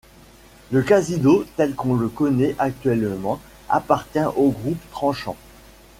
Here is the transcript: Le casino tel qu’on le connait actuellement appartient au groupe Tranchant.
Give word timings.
Le 0.71 0.81
casino 0.81 1.43
tel 1.57 1.75
qu’on 1.75 1.93
le 1.93 2.09
connait 2.09 2.55
actuellement 2.57 3.39
appartient 3.69 4.25
au 4.35 4.49
groupe 4.49 4.79
Tranchant. 4.89 5.35